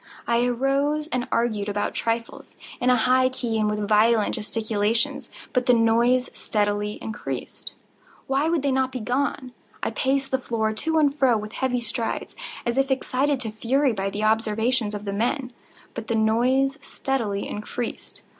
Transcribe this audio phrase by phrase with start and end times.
[0.25, 5.67] I arose and argued about trifles, in a high key and with violent gesticulations; but
[5.67, 7.75] the noise steadily increased.
[8.25, 9.51] Why would they not be gone?
[9.83, 12.35] I paced the floor to and fro with heavy strides,
[12.65, 18.23] as if excited to fury by the observations of the men—but the noise steadily increased.